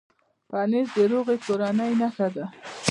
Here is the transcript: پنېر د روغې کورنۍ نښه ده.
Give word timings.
پنېر 0.49 0.87
د 0.95 0.97
روغې 1.11 1.37
کورنۍ 1.45 1.91
نښه 2.01 2.27
ده. 2.35 2.45